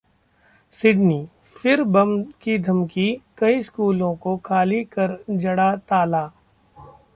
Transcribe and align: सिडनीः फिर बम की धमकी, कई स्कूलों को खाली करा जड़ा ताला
सिडनीः 0.75 1.27
फिर 1.57 1.83
बम 1.83 2.21
की 2.41 2.57
धमकी, 2.57 3.21
कई 3.37 3.61
स्कूलों 3.61 4.15
को 4.15 4.35
खाली 4.37 4.83
करा 4.83 5.37
जड़ा 5.37 5.75
ताला 5.89 6.29